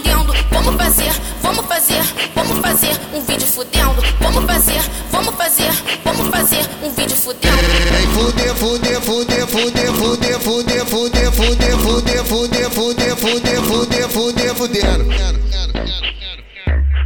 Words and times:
Entendendo. 0.00 0.34
Vamos 0.50 0.76
fazer, 0.76 1.12
vamos 1.42 1.66
fazer, 1.66 2.02
vamos 2.34 2.60
fazer 2.60 3.00
um 3.14 3.20
vídeo 3.20 3.46
fudendo. 3.46 4.02
Vamos 4.20 4.44
fazer, 4.44 4.82
vamos 5.12 5.34
fazer, 5.34 5.72
vamos 6.04 6.28
fazer 6.28 6.68
um 6.82 6.90
vídeo 6.90 7.16
fudendo. 7.16 7.56
Vem 7.90 8.06
fuder, 8.08 8.54
fuder, 8.54 9.00
fuder, 9.00 9.46
fuder, 9.46 9.92
fuder, 9.92 10.40
fuder, 10.40 10.86
fuder, 10.86 11.32
fuder, 11.32 11.76
fuder, 11.78 12.24
fuder, 12.24 12.70
fuder, 12.70 13.16
fuder, 13.16 13.60
fuder, 13.60 14.08
fuder, 14.08 14.54
fudendo. 14.54 15.04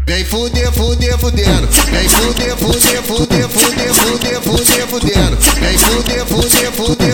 Vem 0.06 0.25
fuder, 0.25 0.70
fuder, 0.73 1.19
fudendo. 1.19 1.67
Vem 1.91 2.09
fuder, 2.09 2.56
fuder, 2.56 3.03
fuder, 3.03 3.48
fuder, 3.48 3.95
fuder, 3.95 4.42
fuder, 4.42 4.87
fudendo. 4.87 5.37
Vem 5.61 5.79
fuder, 5.79 6.27
fuder, 6.27 6.73
fuder, 6.73 6.73
fuder, 6.73 7.14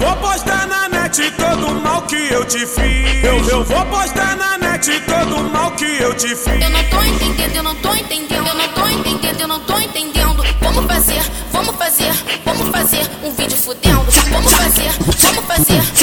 vou 0.00 0.16
postar 0.16 0.66
na 0.66 0.88
net 0.88 1.30
todo 1.32 1.66
o 1.66 1.74
mal 1.74 2.02
que 2.02 2.32
eu 2.32 2.44
te 2.46 2.66
fiz. 2.66 3.22
Eu, 3.22 3.36
eu 3.48 3.64
vou 3.64 3.84
postar 3.86 4.34
na 4.36 4.56
net 4.56 4.88
todo 5.00 5.36
o 5.36 5.50
mal 5.50 5.70
que 5.72 5.84
eu 5.84 6.14
te 6.14 6.28
fiz. 6.28 6.62
Eu 6.62 6.70
não 6.70 6.84
tô 6.84 7.02
entendendo, 7.02 7.56
eu 7.56 7.62
não 7.62 7.74
tô 7.76 7.94
entendendo, 7.94 8.46
eu 8.46 8.54
não 8.54 8.68
tô 8.68 8.88
entendendo, 8.88 9.40
eu 9.40 9.48
não 9.48 9.60
tô 9.60 9.78
entendendo. 9.78 10.44
Vamos 10.60 10.86
fazer, 10.86 11.22
vamos 11.52 11.76
fazer, 11.76 12.12
vamos 12.44 12.68
fazer 12.70 13.10
um 13.22 13.30
vídeo 13.32 13.58
fudendo. 13.58 14.00
Vamos 14.30 14.52
fazer, 14.52 14.90
vamos 14.98 15.16
fazer, 15.16 15.34
vamos 15.34 15.44
fazer 15.44 15.99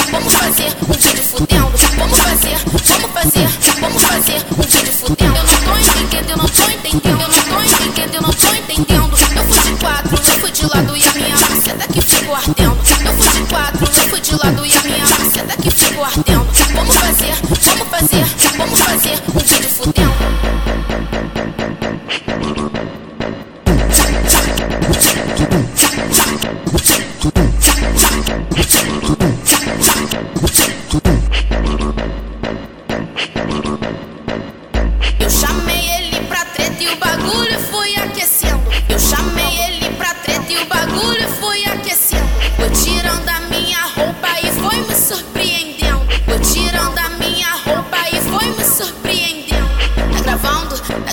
eu 13.81 13.87
fui 14.09 14.21
de 14.21 14.35
lado 14.35 14.65
e 14.65 14.77
a 14.77 14.81
minha 14.83 14.99
maceta 14.99 15.57
que 15.61 15.71
ficou 15.71 16.05
ardendo. 16.05 16.47
Vamos 16.75 16.95
fazer, 16.95 17.33
vamos 17.41 17.87
fazer, 17.89 18.25
vamos 18.57 18.79
fazer 18.79 19.46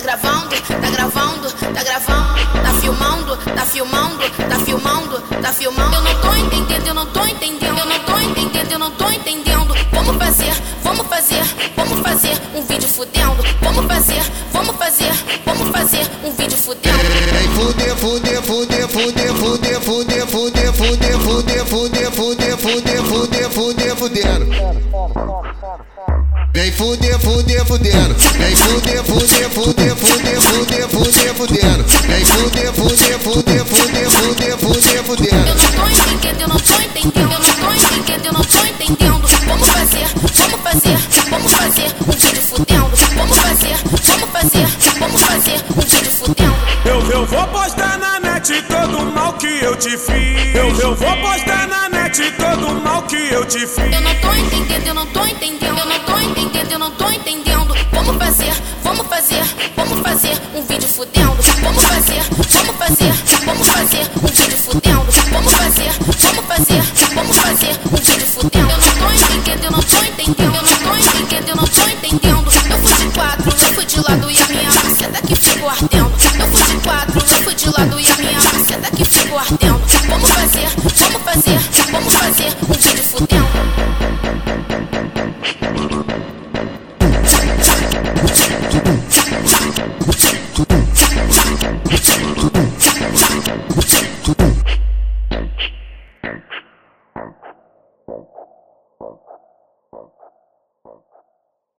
gravando, 0.05 0.55
tá 0.61 0.89
gravando, 0.91 1.51
tá 1.51 1.83
gravando, 1.83 2.45
tá. 2.53 2.61
Tá 2.61 2.73
filmando, 2.79 3.37
tá 3.37 3.65
filmando, 3.65 4.29
tá 4.29 4.55
filmando, 4.59 5.19
tá 5.41 5.51
filmando. 5.51 5.95
Eu 5.95 6.01
não 6.03 6.21
tô 6.21 6.35
entendendo, 6.35 6.87
eu 6.87 6.93
não 6.93 7.05
tô 7.07 7.25
entendendo, 7.25 7.79
eu 7.79 7.85
não 7.85 7.99
tô 7.99 8.19
entendendo, 8.19 8.71
eu 8.71 8.79
não 8.79 8.91
tô 8.91 9.09
entendendo. 9.09 9.75
Vamos 9.91 10.17
fazer, 10.17 10.53
vamos 10.83 11.07
fazer, 11.07 11.43
vamos 11.75 12.01
fazer 12.01 12.39
um 12.53 12.61
vídeo 12.61 12.87
fudendo. 12.87 13.43
Vamos 13.61 13.85
fazer, 13.85 14.21
vamos 14.53 14.75
fazer, 14.75 15.11
vamos 15.43 15.71
fazer 15.71 16.11
um 16.23 16.31
vídeo 16.31 16.57
fudendo. 16.57 16.97
Vem 17.33 17.49
fuder, 17.49 17.95
fuder, 17.95 18.43
fuder, 18.43 18.87
fuder, 18.87 19.33
fuder, 19.33 19.81
fuder, 19.81 19.81
fuder, 19.81 20.73
fuder, 20.73 20.73
fuder, 20.73 21.65
fuder, 21.65 22.11
fuder, 22.11 22.57
fuder, 22.57 23.03
fuder, 23.03 23.49
fuder, 23.49 23.95
fudendo. 23.95 24.45
Vem 26.65 26.71
fuder, 26.71 27.19
fuder, 27.19 27.63
fudendo. 27.63 28.15
Vem 28.39 28.55
fuder, 28.55 29.03
fuder, 29.03 29.49
fuder, 29.51 29.95
fuder, 29.95 30.41
fuder, 30.41 30.89
fuder, 30.89 31.35
fudendo. 31.35 31.83
Vem 32.07 32.25
fuder, 32.25 32.73
fuder, 32.73 33.19
fuder, 33.19 33.65
fuder, 33.65 34.09
fuder, 34.09 34.57
fuder, 34.57 35.03
fudendo. 35.03 35.47
Eu 35.47 35.55
não 35.55 35.69
tô 35.69 35.85
entendendo, 35.85 36.41
eu 36.41 36.47
não 36.47 36.57
tô 36.57 36.73
entendendo, 36.81 37.31
eu 37.31 37.39
não 37.39 37.53
tô 37.53 37.71
entendendo, 37.71 38.25
eu 38.25 38.33
não 38.33 38.41
tô 38.41 38.65
entendendo. 38.65 39.27
Vamos 39.45 39.69
fazer, 39.69 40.07
vamos 40.15 40.61
fazer, 40.63 40.97
vamos 41.29 41.51
fazer 41.51 41.95
um 42.01 42.11
vídeo 42.11 42.41
fudendo. 42.41 42.91
Vamos 43.15 43.37
fazer, 43.37 43.75
vamos 43.85 44.29
fazer, 44.31 44.67
vamos 44.99 45.21
fazer 45.21 45.65
um 45.69 45.81
vídeo 45.81 46.11
fudendo. 46.11 46.55
Eu, 46.83 47.11
eu 47.11 47.25
vou 47.27 47.47
postar 47.47 47.99
na 47.99 48.19
net 48.19 48.63
todo 48.63 48.97
o 48.97 49.05
mal 49.11 49.33
que 49.33 49.63
eu 49.63 49.75
te 49.75 49.95
fiz. 49.99 50.55
Eu, 50.55 50.75
eu 50.79 50.95
vou 50.95 51.15
postar 51.17 51.67
na 51.67 51.89
net 51.89 52.31
todo 52.31 52.67
o 52.69 52.81
mal 52.81 53.03
que 53.03 53.17
eu 53.31 53.45
te 53.45 53.67
fiz. 53.67 53.93
Eu 53.93 54.01
não 54.01 54.15
tô 54.15 54.33
entendendo, 54.33 54.87
eu 54.87 54.93
não 54.95 55.05
tô 55.05 55.25
entendendo, 55.27 55.77
eu 55.77 55.85
não 55.85 55.99
tô 55.99 56.04
entendendo, 56.25 56.71
eu 56.71 56.79
não 56.79 56.91
tô 56.91 57.09
entendendo. 57.09 57.75
Vamos 57.91 58.17
fazer, 58.17 58.53
vamos 58.83 59.07
fazer, 59.07 59.43
vamos 59.75 60.01
fazer 60.01 60.41
um 60.53 60.61
vídeo 60.63 60.87
fudendo. 60.87 61.35
Vamos 61.61 61.83
fazer, 61.83 62.21
vamos 62.29 62.75
fazer, 62.77 63.11
vamos 63.45 63.67
fazer 63.67 64.11
um 64.21 64.27
vídeo 64.27 64.57
fudendo. 64.57 65.05
Vamos 65.31 65.53
fazer, 65.53 65.91
vamos 65.99 66.45
fazer, 66.45 66.81
vamos 67.13 67.37
fazer 67.37 67.79
um 67.85 67.95
vídeo 67.95 68.27
fudendo. 68.27 68.69
Eu 68.69 68.77
não 68.77 68.91
tô 68.95 69.13
entendendo, 69.13 69.63
eu 69.65 69.71
não 69.71 69.79
tô 69.79 70.03
entendendo, 70.03 70.55
eu 70.55 70.61
não 70.61 70.77
tô 70.77 70.95
entendendo, 70.95 71.49
eu 71.49 71.55
não 71.55 71.65
tô 71.65 71.81
entendendo. 71.89 72.45
Eu 72.45 72.77
fui 72.79 73.05
de 73.05 73.13
quatro, 73.13 73.49
eu 73.49 73.73
fui 73.73 73.85
de 73.85 73.99
lado 73.99 74.31
e 74.31 74.41
a 74.41 74.47
minha 74.47 74.71
maceta 74.71 75.21
que 75.27 75.35
ficou 75.35 75.69
ardendo. 75.69 76.11
Eu 76.39 76.47
fui 76.47 76.63
de 76.63 76.81
quatro, 76.81 77.19
eu 77.19 77.43
fui 77.43 77.55
de 77.55 77.69
lado 77.69 77.99
e 77.99 78.11
a 78.11 78.15
minha 78.15 78.41
maceta 78.41 78.91
que 78.95 79.05
ficou 79.05 79.39
ardendo. 79.39 79.81
Vamos 80.07 80.29
fazer, 80.29 80.67
vamos 80.77 81.21
fazer 81.23 81.64
¿Qué, 88.25 88.79
qué, 88.79 88.94